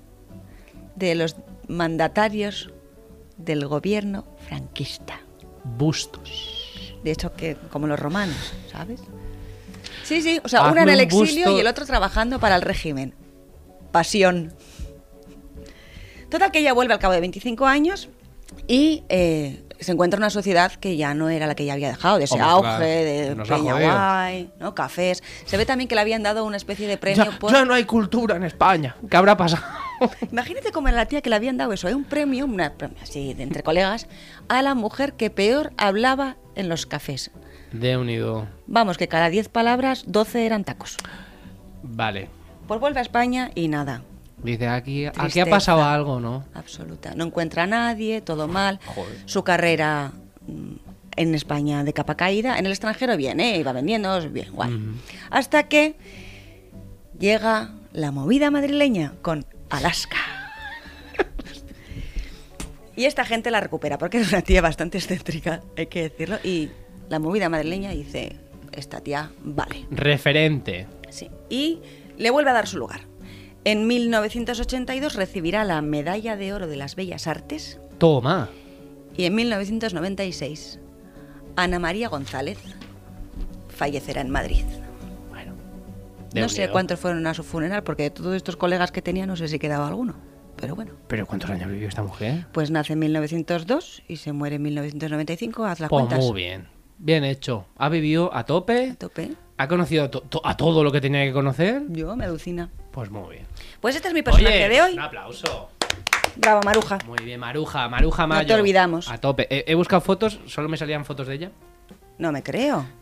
[0.94, 1.34] de los
[1.66, 2.70] mandatarios
[3.36, 5.20] del gobierno franquista.
[5.64, 6.92] Bustos.
[7.02, 9.00] De hecho, que como los romanos, ¿sabes?
[10.04, 12.54] Sí, sí, o sea, Hazme uno en el exilio busto- y el otro trabajando para
[12.56, 13.14] el régimen.
[13.90, 14.52] Pasión.
[16.30, 18.08] Total que ella vuelve al cabo de 25 años
[18.68, 22.18] y eh, se encuentra una sociedad que ya no era la que ella había dejado,
[22.18, 24.74] de ese Hombre, auge, claro, de nos peña guay, ¿no?
[24.74, 25.22] cafés.
[25.46, 27.52] Se ve también que le habían dado una especie de premio Ya, por...
[27.52, 28.96] ya no hay cultura en España.
[29.08, 29.62] ¿Qué habrá pasado?
[30.30, 31.94] Imagínate cómo era la tía que le habían dado eso, ¿eh?
[31.94, 34.06] un premio, una premio así de entre colegas,
[34.48, 37.30] a la mujer que peor hablaba en los cafés.
[37.72, 38.48] De unido.
[38.66, 40.96] Vamos, que cada 10 palabras, 12 eran tacos.
[41.82, 42.28] Vale.
[42.66, 44.02] Pues vuelve a España y nada.
[44.42, 46.44] Dice, aquí, aquí ha pasado algo, ¿no?
[46.54, 47.14] Absoluta.
[47.14, 48.80] No encuentra a nadie, todo mal.
[48.86, 49.18] Joder.
[49.26, 50.12] Su carrera
[50.46, 50.76] mm,
[51.16, 52.58] en España de capa caída.
[52.58, 53.58] En el extranjero bien, ¿eh?
[53.58, 54.78] Iba vendiendo, bien, guay.
[55.30, 55.96] Hasta que
[57.18, 60.16] llega la movida madrileña con Alaska.
[62.96, 66.38] y esta gente la recupera, porque es una tía bastante excéntrica, hay que decirlo.
[66.42, 66.70] Y
[67.10, 68.36] la movida madrileña dice,
[68.72, 69.86] esta tía vale.
[69.90, 70.86] Referente.
[71.10, 71.30] Sí.
[71.50, 71.80] Y
[72.16, 73.09] le vuelve a dar su lugar.
[73.64, 78.48] En 1982 recibirá la Medalla de Oro de las Bellas Artes Toma.
[79.16, 80.80] y en 1996
[81.56, 82.58] Ana María González
[83.68, 84.64] fallecerá en Madrid.
[85.28, 85.52] Bueno.
[86.34, 89.36] no sé cuántos fueron a su funeral, porque de todos estos colegas que tenía no
[89.36, 90.14] sé si quedaba alguno.
[90.56, 92.46] Pero bueno, ¿Pero cuántos años vivió esta mujer?
[92.52, 96.24] pues nace en 1902 y se muere en 1995, haz las Pues cuentas.
[96.24, 96.68] muy bien.
[96.98, 97.66] Bien hecho.
[97.76, 98.90] Ha vivido a tope.
[98.90, 99.30] A tope.
[99.56, 101.82] Ha conocido a, to- to- a todo lo que tenía que conocer.
[101.88, 102.70] Yo me alucina.
[102.90, 103.46] Pues muy bien.
[103.80, 104.92] Pues este es mi personaje Oye, de hoy.
[104.94, 105.70] Un aplauso.
[106.36, 106.98] Bravo, Maruja.
[107.06, 107.88] Muy bien, Maruja.
[107.88, 108.46] Maruja Mayo.
[108.46, 109.08] te olvidamos.
[109.10, 109.46] A tope.
[109.50, 111.50] He, he buscado fotos, solo me salían fotos de ella.
[112.18, 112.86] No me creo.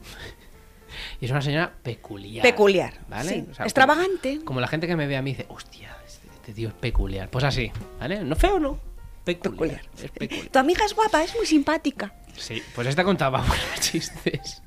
[1.20, 2.42] Y es una señora peculiar.
[2.42, 2.94] Peculiar.
[3.08, 3.28] ¿Vale?
[3.28, 3.46] sí.
[3.50, 4.36] O sea, Extravagante.
[4.36, 6.74] Como, como la gente que me ve a mí dice, hostia, este, este tío es
[6.74, 7.28] peculiar.
[7.28, 8.22] Pues así, ¿vale?
[8.24, 8.78] No feo, no.
[9.24, 9.52] Peculiar.
[9.52, 9.80] Peculiar.
[10.02, 10.48] Es peculiar.
[10.48, 12.14] Tu amiga es guapa, es muy simpática.
[12.36, 14.62] Sí, pues esta contaba buenos chistes.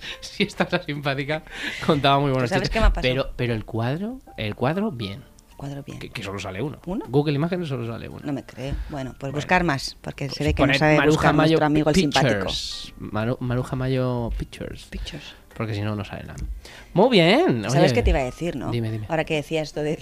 [0.20, 1.42] si esta es la simpática,
[1.86, 2.74] contaba muy buenos ¿Sabes chistes.
[2.74, 3.12] qué me ha pasado?
[3.14, 5.22] Pero, pero el cuadro, el cuadro, bien.
[5.56, 5.98] Cuadro bien.
[5.98, 6.78] Que, que solo sale uno.
[6.86, 7.04] ¿Uno?
[7.08, 8.20] Google Imágenes solo sale uno.
[8.24, 8.74] No me creo.
[8.90, 11.90] Bueno, pues buscar más, porque se ve que no sabe Maruja buscar Mayo nuestro amigo
[11.90, 12.46] el simpático.
[13.00, 14.84] Maru- Maruja Mayo Pictures.
[14.84, 15.34] Pictures.
[15.56, 16.36] Porque si no, no sale nada.
[16.94, 17.68] Muy bien.
[17.68, 18.70] ¿Sabes qué te iba a decir, no?
[18.70, 19.06] Dime, dime.
[19.08, 19.98] Ahora que decía esto de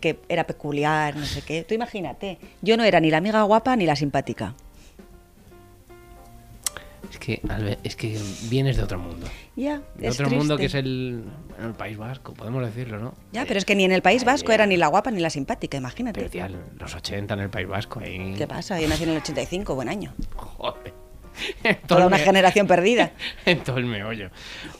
[0.00, 1.62] que era peculiar, no sé qué.
[1.64, 4.54] Tú imagínate, yo no era ni la amiga guapa ni la simpática.
[7.10, 8.16] Es que, Albert, es que
[8.48, 9.26] vienes de otro mundo.
[9.56, 13.14] Ya, De es otro mundo que es el, bueno, el País Vasco, podemos decirlo, ¿no?
[13.32, 15.20] Ya, pero es que ni en el País Vasco Ay, era ni la guapa ni
[15.20, 16.20] la simpática, imagínate.
[16.20, 18.00] Pero tía, los 80 en el País Vasco.
[18.00, 18.34] Ahí...
[18.38, 18.80] ¿Qué pasa?
[18.80, 20.14] Yo nací en el 85, buen año.
[20.36, 20.94] Joder.
[21.86, 23.12] Toda una me- generación perdida.
[23.46, 24.30] en todo el meollo.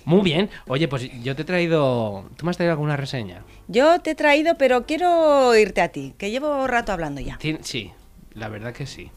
[0.04, 0.50] Muy bien.
[0.68, 2.28] Oye, pues yo te he traído...
[2.36, 3.42] ¿Tú me has traído alguna reseña?
[3.66, 7.38] Yo te he traído, pero quiero irte a ti, que llevo rato hablando ya.
[7.62, 7.92] Sí,
[8.34, 9.10] la verdad que sí.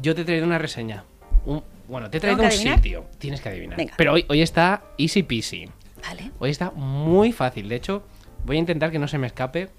[0.00, 1.04] Yo te he traído una reseña.
[1.46, 2.76] Un- Bueno, te he ¿Tengo traído un adivinar?
[2.76, 3.06] sitio.
[3.18, 3.76] Tienes que adivinar.
[3.78, 3.94] Venga.
[3.96, 5.68] Pero hoy, hoy está easy peasy.
[6.06, 6.30] Vale.
[6.38, 7.68] Hoy está muy fácil.
[7.68, 8.02] De hecho,
[8.44, 9.70] voy a intentar que no se me escape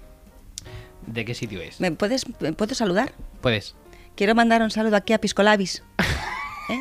[1.06, 1.80] de qué sitio es.
[1.80, 3.12] ¿Me puedes, me puedo saludar?
[3.40, 3.76] Puedes.
[4.16, 5.82] Quiero mandar un saludo aquí a Piscolabis.
[6.70, 6.80] ¿Eh?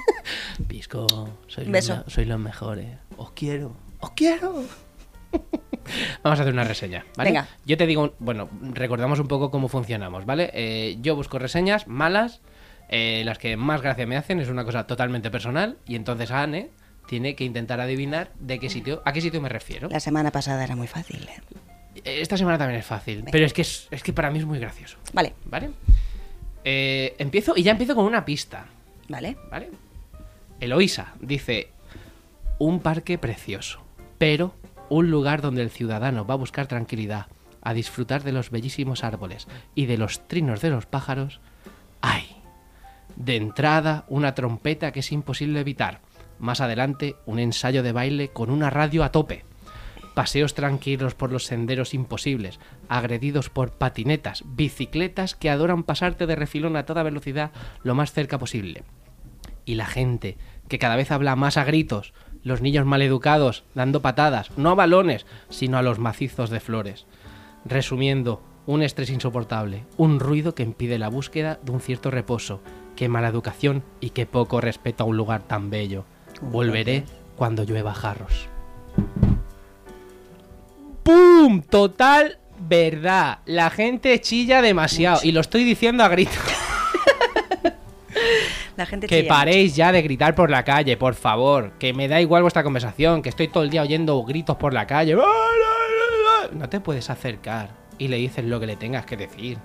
[0.68, 1.06] Pisco,
[1.48, 1.96] sois, Beso.
[1.98, 2.98] Los, me- sois los mejores.
[3.18, 3.76] Os quiero.
[4.00, 4.64] Os quiero.
[6.24, 7.30] Vamos a hacer una reseña, ¿vale?
[7.30, 7.48] Venga.
[7.66, 10.50] Yo te digo, bueno, recordamos un poco cómo funcionamos, ¿vale?
[10.54, 12.42] Eh, yo busco reseñas malas,
[12.90, 16.70] eh, las que más gracia me hacen, es una cosa totalmente personal, y entonces Anne
[17.08, 19.88] tiene que intentar adivinar de qué sitio, a qué sitio me refiero.
[19.90, 21.24] La semana pasada era muy fácil.
[21.30, 21.42] ¿eh?
[22.04, 23.32] Eh, Esta semana también es fácil, Venga.
[23.32, 25.70] pero es que, es, es que para mí es muy gracioso, Vale, ¿vale?
[26.64, 28.66] Eh, empiezo y ya empiezo con una pista.
[29.08, 29.38] vale.
[29.50, 29.70] ¿Vale?
[30.60, 31.70] Eloisa dice,
[32.60, 33.80] un parque precioso,
[34.18, 34.56] pero
[34.90, 37.28] un lugar donde el ciudadano va a buscar tranquilidad,
[37.62, 41.40] a disfrutar de los bellísimos árboles y de los trinos de los pájaros.
[42.02, 42.37] ¡Ay!
[43.18, 46.00] De entrada, una trompeta que es imposible evitar.
[46.40, 49.44] Más adelante, un ensayo de baile con una radio a tope.
[50.14, 56.78] Paseos tranquilos por los senderos imposibles, agredidos por patinetas, bicicletas que adoran pasarte de refilón
[56.78, 57.52] a toda velocidad
[57.84, 58.84] lo más cerca posible
[59.68, 60.38] y la gente,
[60.70, 65.28] que cada vez habla más a gritos, los niños maleducados, dando patadas, no a balones,
[65.50, 67.06] sino a los macizos de flores.
[67.66, 72.62] Resumiendo, un estrés insoportable, un ruido que impide la búsqueda de un cierto reposo,
[72.98, 76.04] que mala educación y que poco respeto a un lugar tan bello.
[76.42, 77.06] Volveré
[77.38, 78.50] cuando llueva jarros.
[81.04, 81.62] ¡Pum!
[81.62, 83.40] Total verdad.
[83.46, 85.22] La gente chilla demasiado.
[85.24, 86.36] Y lo estoy diciendo a gritos.
[88.76, 91.72] La gente Que chilla paréis ya de gritar por la calle, por favor.
[91.80, 94.86] Que me da igual vuestra conversación, que estoy todo el día oyendo gritos por la
[94.86, 95.16] calle.
[96.54, 99.58] No te puedes acercar y le dices lo que le tengas que decir.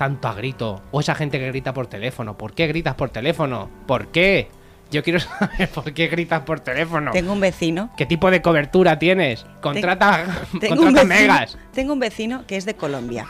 [0.00, 0.80] Tanto a grito.
[0.92, 2.38] O esa gente que grita por teléfono.
[2.38, 3.68] ¿Por qué gritas por teléfono?
[3.86, 4.48] ¿Por qué?
[4.90, 7.10] Yo quiero saber por qué gritas por teléfono.
[7.10, 7.90] Tengo un vecino.
[7.98, 9.44] ¿Qué tipo de cobertura tienes?
[9.60, 10.24] Contrata,
[10.58, 11.58] Tengo contrata vecino megas.
[11.74, 13.26] tengo un vecino que es de Colombia.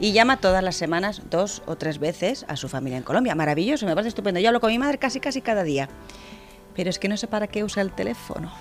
[0.00, 3.36] Y llama todas las semanas, dos o tres veces, a su familia en Colombia.
[3.36, 4.40] Maravilloso, me parece estupendo.
[4.40, 5.88] Yo hablo con mi madre casi, casi cada día.
[6.74, 8.52] Pero es que no sé para qué usa el teléfono.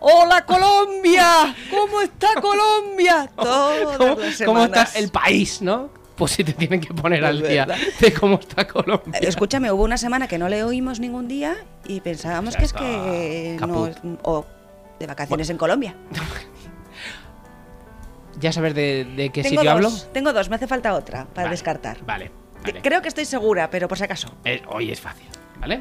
[0.00, 1.54] ¡Hola Colombia!
[1.70, 3.30] ¿Cómo está Colombia?
[3.36, 6.00] Todas ¿Cómo, las cómo está el país, no?
[6.22, 7.66] Pues si te tienen que poner al día
[8.00, 9.18] de cómo está Colombia.
[9.20, 11.56] Escúchame, hubo una semana que no le oímos ningún día
[11.86, 13.90] y pensábamos que es que no,
[14.22, 14.46] o
[15.00, 15.96] de vacaciones en Colombia.
[18.40, 20.12] ¿Ya sabes de, de qué tengo sitio dos, hablo?
[20.12, 21.98] Tengo dos, me hace falta otra para Vale, descartar.
[22.04, 22.30] Vale.
[22.82, 24.28] Creo que estoy segura, pero por si acaso.
[24.44, 25.26] Eh, hoy es fácil,
[25.60, 25.80] ¿vale?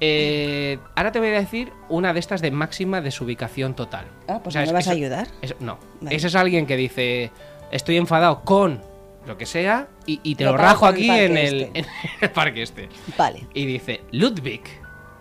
[0.00, 4.06] Eh, ahora te voy a decir una de estas de máxima desubicación total.
[4.26, 5.28] Ah, pues O sea, ¿me es- vas a ayudar?
[5.60, 5.78] no.
[6.00, 6.16] Vale.
[6.16, 7.30] Ese es alguien que dice,
[7.70, 8.80] estoy enfadado con
[9.30, 11.78] lo que sea y, y te Lo rajo aquí en el, este.
[11.80, 11.86] en
[12.20, 12.88] el parque este.
[13.16, 13.46] Vale.
[13.54, 14.62] Y dice, Ludwig.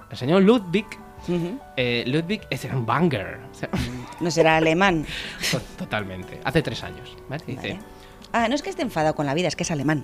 [0.10, 0.86] El señor Ludwig.
[1.28, 1.60] Ujú.
[1.78, 3.40] eh, Ludwig es un banger.
[4.20, 5.06] No será alemán.
[5.52, 6.42] to- totalmente.
[6.44, 7.16] Hace tres años.
[7.30, 7.44] ¿vale?
[7.48, 7.80] Dice, Vale.
[8.34, 10.04] Ah, no es que esté enfadado con la vida, es que es alemán.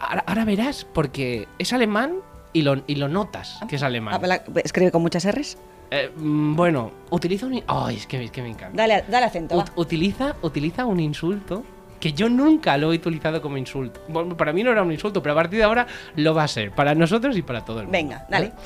[0.00, 2.16] ahora, ahora verás, porque es alemán
[2.52, 4.20] y lo, y lo notas que es alemán.
[4.22, 5.56] Ah, escribe con muchas R's.
[5.90, 7.62] Eh, mm, bueno, utiliza un...
[7.66, 8.76] Ay, es que, es que me encanta.
[8.76, 9.56] Dale, dale acento.
[9.56, 9.64] va.
[9.76, 11.62] Utiliza, utiliza un insulto
[12.02, 14.00] que yo nunca lo he utilizado como insulto.
[14.08, 15.86] Bueno, para mí no era un insulto, pero a partir de ahora
[16.16, 16.72] lo va a ser.
[16.72, 17.96] Para nosotros y para todo el mundo.
[17.96, 18.48] Venga, dale.
[18.48, 18.60] ¿vale?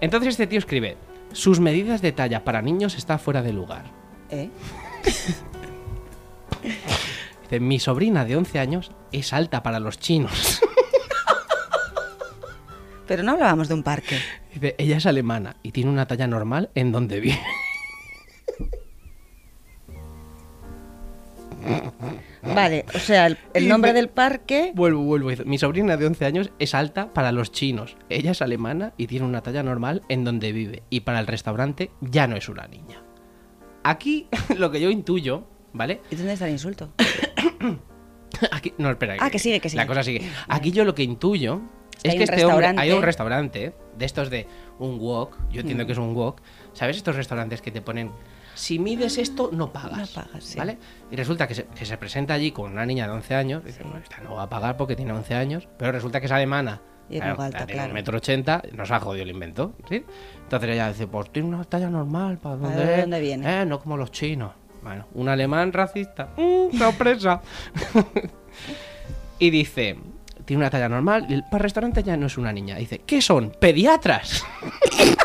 [0.00, 0.96] Entonces este tío escribe,
[1.30, 3.84] sus medidas de talla para niños está fuera de lugar.
[4.30, 4.48] ¿Eh?
[7.42, 10.62] Dice, mi sobrina de 11 años es alta para los chinos.
[13.06, 14.18] Pero no hablábamos de un parque.
[14.54, 17.40] Dice, ella es alemana y tiene una talla normal en donde vive.
[22.42, 24.72] Vale, o sea, el, nombre me- del parque.
[24.74, 25.30] Vuelvo, vuelvo.
[25.44, 27.96] Mi sobrina de 11 años es alta para los chinos.
[28.08, 30.82] Ella es alemana y tiene una talla normal en donde vive.
[30.90, 33.02] Y para el restaurante ya no es una niña.
[33.84, 36.00] Aquí lo que yo intuyo, ¿vale?
[36.10, 36.90] ¿Y dónde está el insulto?
[38.52, 39.16] Aquí, no, espera.
[39.20, 39.82] Ah, que sigue, que sigue.
[39.82, 40.22] La cosa sigue.
[40.48, 41.60] Aquí yo lo que intuyo
[42.02, 42.72] es que este hombre...
[42.76, 44.46] Hay un restaurante de estos de
[44.78, 45.36] un wok.
[45.50, 45.60] Yo Mm.
[45.60, 46.40] entiendo que es un wok.
[46.72, 48.10] ¿Sabes estos restaurantes que te ponen...
[48.54, 50.14] Si mides esto, no pagas.
[50.14, 50.58] No pagas, sí.
[50.58, 50.78] ¿Vale?
[51.10, 53.64] Y resulta que se, que se presenta allí con una niña de 11 años.
[53.64, 55.68] Dice, bueno, esta no va a pagar porque tiene 11 años.
[55.78, 56.80] Pero resulta que es alemana.
[57.08, 57.92] Y es muy alta, claro.
[57.92, 60.04] metro ochenta, nos ha jodido el invento, ¿sí?
[60.44, 63.62] Entonces ella dice, pues tiene una talla normal, ¿para ¿Para dónde, de dónde viene?
[63.62, 64.52] Eh, no como los chinos.
[64.80, 66.28] Bueno, un alemán racista.
[66.36, 67.40] ¡Mm, sorpresa!
[69.40, 69.96] y dice,
[70.44, 72.76] tiene una talla normal, y el- para el restaurante ya no es una niña.
[72.76, 73.50] Dice, ¿qué son?
[73.58, 74.44] ¡Pediatras!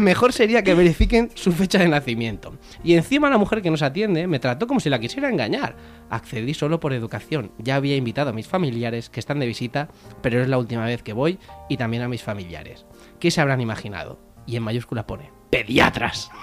[0.00, 2.56] Mejor sería que verifiquen su fecha de nacimiento.
[2.84, 5.76] Y encima la mujer que nos atiende me trató como si la quisiera engañar.
[6.10, 7.52] Accedí solo por educación.
[7.58, 9.88] Ya había invitado a mis familiares que están de visita,
[10.22, 12.84] pero es la última vez que voy y también a mis familiares.
[13.20, 14.18] ¿Qué se habrán imaginado?
[14.46, 16.30] Y en mayúscula pone, pediatras.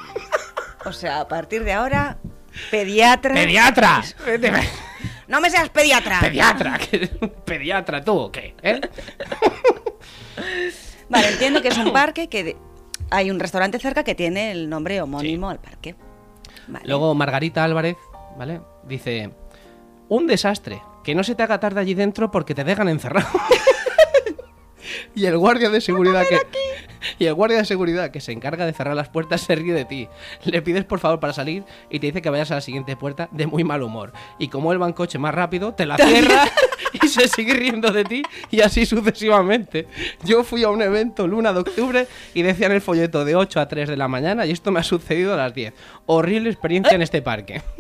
[0.86, 2.20] O sea, a partir de ahora,
[2.72, 3.34] pediatra.
[3.34, 4.16] ¡Pediatras!
[5.28, 6.22] ¡No me seas pediatra!
[6.22, 6.78] ¡Pediatra!
[6.90, 7.06] ¿Qué-
[7.46, 8.56] ¿Pediatra tú o qué?
[8.64, 8.80] ¿Eh?
[11.10, 12.56] Vale, entiendo que es un parque que
[13.10, 15.96] hay un restaurante cerca que tiene el nombre homónimo al parque.
[16.68, 16.86] Vale.
[16.88, 17.98] Luego Margarita Álvarez,
[18.38, 18.62] ¿vale?
[18.84, 19.32] Dice,
[20.08, 23.28] un desastre, que no se te haga tarde allí dentro porque te dejan encerrado.
[25.16, 26.40] y el guardia de seguridad que
[27.18, 29.86] y el guardia de seguridad que se encarga de cerrar las puertas se ríe de
[29.86, 30.08] ti.
[30.44, 33.30] Le pides por favor para salir y te dice que vayas a la siguiente puerta
[33.32, 34.14] de muy mal humor.
[34.38, 36.46] Y como él va en coche más rápido, te la cierra
[37.04, 39.88] y se sigue riendo de ti y así sucesivamente.
[40.24, 43.60] Yo fui a un evento luna de octubre y decía en el folleto de 8
[43.60, 45.74] a 3 de la mañana y esto me ha sucedido a las 10.
[46.06, 47.62] Horrible experiencia en este parque.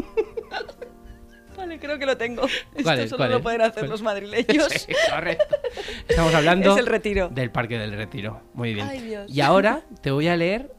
[1.57, 2.43] Vale, creo que lo tengo.
[2.83, 3.09] ¿Cuál Esto es?
[3.09, 4.67] solo ¿Cuál lo pueden hacer los madrileños.
[4.79, 5.55] Sí, correcto.
[6.07, 7.27] Estamos hablando Es el Retiro.
[7.29, 8.41] del Parque del Retiro.
[8.53, 8.87] Muy bien.
[8.87, 9.29] Ay, Dios.
[9.29, 10.71] Y ahora te voy a leer,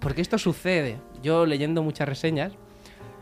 [0.00, 0.98] porque esto sucede.
[1.22, 2.52] Yo leyendo muchas reseñas,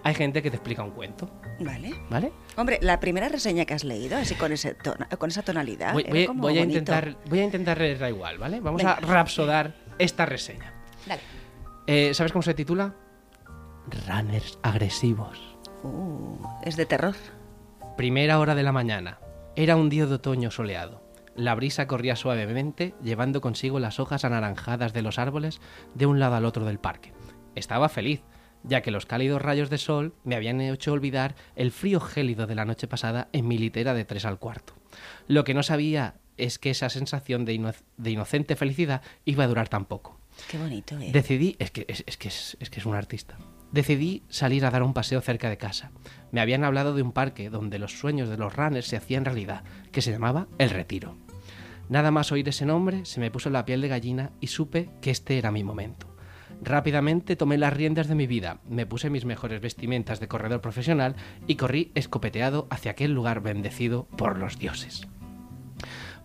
[0.02, 1.94] hay gente que te explica un cuento, Vale.
[2.10, 2.32] ¿vale?
[2.56, 6.02] Hombre, la primera reseña que has leído, así con, ese tono- con esa tonalidad, Voy,
[6.02, 8.60] era voy- como voy a intentar, voy a intentar leerla igual, ¿vale?
[8.60, 10.72] Vamos a rapsodar esta reseña.
[11.06, 11.20] Dale.
[11.86, 12.94] Eh, ¿Sabes cómo se titula?
[14.08, 15.38] Runners agresivos.
[15.82, 17.14] Uh, es de terror.
[17.96, 19.18] Primera hora de la mañana.
[19.56, 21.02] Era un día de otoño soleado.
[21.36, 25.60] La brisa corría suavemente, llevando consigo las hojas anaranjadas de los árboles
[25.94, 27.12] de un lado al otro del parque.
[27.54, 28.22] Estaba feliz,
[28.64, 32.54] ya que los cálidos rayos de sol me habían hecho olvidar el frío gélido de
[32.56, 34.74] la noche pasada en mi litera de tres al cuarto.
[35.28, 39.46] Lo que no sabía es que esa sensación de, ino- de inocente felicidad iba a
[39.48, 40.18] durar tan poco.
[40.50, 41.10] Qué bonito, ¿eh?
[41.12, 43.36] Decidí, es que es, es que es, es que es un artista.
[43.70, 45.92] Decidí salir a dar un paseo cerca de casa.
[46.32, 49.62] Me habían hablado de un parque donde los sueños de los runners se hacían realidad,
[49.92, 51.16] que se llamaba El Retiro.
[51.88, 55.10] Nada más oír ese nombre, se me puso la piel de gallina y supe que
[55.10, 56.08] este era mi momento.
[56.62, 61.16] Rápidamente tomé las riendas de mi vida, me puse mis mejores vestimentas de corredor profesional
[61.46, 65.06] y corrí escopeteado hacia aquel lugar bendecido por los dioses.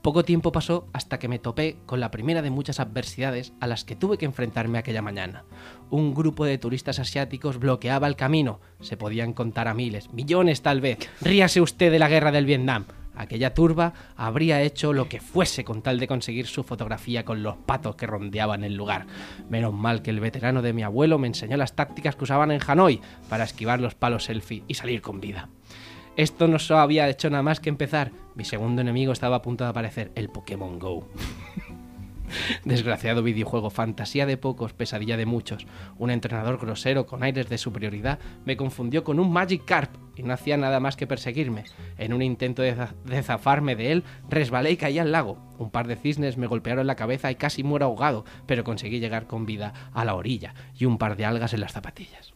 [0.01, 3.83] Poco tiempo pasó hasta que me topé con la primera de muchas adversidades a las
[3.83, 5.43] que tuve que enfrentarme aquella mañana.
[5.89, 8.61] Un grupo de turistas asiáticos bloqueaba el camino.
[8.79, 10.99] Se podían contar a miles, millones tal vez.
[11.19, 12.85] Ríase usted de la guerra del Vietnam.
[13.19, 17.57] Aquella turba habría hecho lo que fuese con tal de conseguir su fotografía con los
[17.57, 19.07] patos que rondeaban el lugar.
[19.49, 22.61] Menos mal que el veterano de mi abuelo me enseñó las tácticas que usaban en
[22.65, 25.49] Hanoi para esquivar los palos selfie y salir con vida.
[26.15, 28.13] Esto no solo había hecho nada más que empezar.
[28.35, 31.05] Mi segundo enemigo estaba a punto de aparecer, el Pokémon Go.
[32.65, 35.67] Desgraciado videojuego, fantasía de pocos, pesadilla de muchos.
[35.97, 40.57] Un entrenador grosero con aires de superioridad me confundió con un Magikarp y no hacía
[40.57, 41.63] nada más que perseguirme.
[41.97, 45.37] En un intento de, de zafarme de él, resbalé y caí al lago.
[45.57, 49.27] Un par de cisnes me golpearon la cabeza y casi muero ahogado, pero conseguí llegar
[49.27, 52.33] con vida a la orilla y un par de algas en las zapatillas.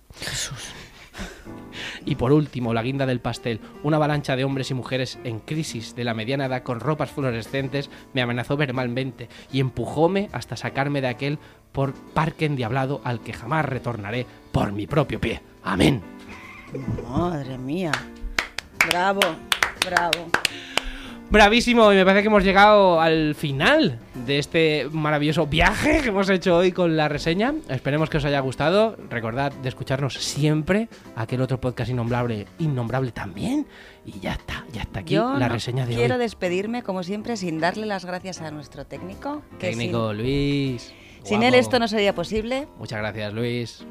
[2.06, 5.96] Y por último, la guinda del pastel, una avalancha de hombres y mujeres en crisis
[5.96, 11.08] de la mediana edad con ropas fluorescentes me amenazó verbalmente y empujóme hasta sacarme de
[11.08, 11.40] aquel
[11.72, 15.42] por parque endiablado al que jamás retornaré por mi propio pie.
[15.64, 16.02] Amén.
[17.08, 17.92] Madre mía.
[18.90, 19.22] Bravo,
[19.86, 20.30] bravo.
[21.34, 26.30] Bravísimo, y me parece que hemos llegado al final de este maravilloso viaje que hemos
[26.30, 27.56] hecho hoy con la reseña.
[27.70, 28.96] Esperemos que os haya gustado.
[29.10, 33.66] Recordad de escucharnos siempre aquel otro podcast innombrable, innombrable también.
[34.06, 36.22] Y ya está, ya está aquí Yo la no reseña de quiero hoy.
[36.22, 39.42] despedirme, como siempre, sin darle las gracias a nuestro técnico.
[39.60, 40.94] que Técnico Luis.
[41.24, 41.62] Sin, sin él guapo.
[41.62, 42.68] esto no sería posible.
[42.78, 43.84] Muchas gracias, Luis.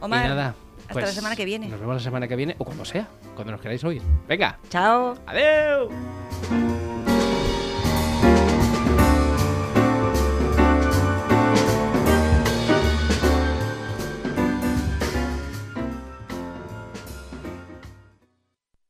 [0.00, 0.54] Omar, y nada.
[0.88, 1.68] Hasta pues la semana que viene.
[1.68, 4.02] Nos vemos la semana que viene o cuando sea, cuando nos queráis oír.
[4.26, 5.14] Venga, Chao.
[5.26, 6.87] adiós.